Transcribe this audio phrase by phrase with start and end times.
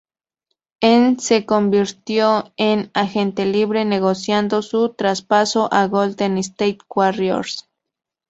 [0.79, 7.69] En se convirtió en agente libre, negociando su traspaso a Golden State Warriors.